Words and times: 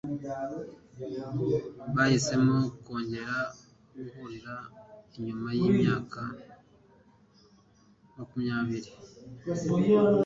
Bahisemo 1.95 2.57
kongera 2.85 3.37
guhurira 3.93 4.55
nyuma 5.25 5.49
yimyaka 5.59 6.21
makumyabiri. 8.15 8.89